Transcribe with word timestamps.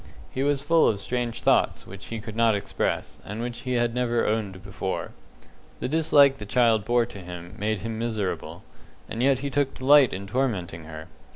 He 0.33 0.41
was 0.41 0.63
full 0.63 0.87
of 0.87 0.99
strange 0.99 1.43
thoughts, 1.43 1.85
which 1.85 2.07
he 2.07 2.19
could 2.19 2.35
not 2.35 2.55
express, 2.55 3.19
and 3.23 3.39
which 3.39 3.59
he 3.59 3.73
had 3.73 3.93
never 3.93 4.25
owned 4.25 4.63
before. 4.63 5.11
The 5.79 5.87
dislike 5.87 6.39
the 6.39 6.45
child 6.47 6.85
bore 6.85 7.05
to 7.05 7.19
him 7.19 7.53
made 7.59 7.81
him 7.81 7.99
miserable, 7.99 8.63
and 9.07 9.21
yet 9.21 9.41
he 9.45 9.51
took 9.51 9.75
delight 9.75 10.11
in 10.11 10.25
tormenting 10.25 10.85
her. 10.85 11.07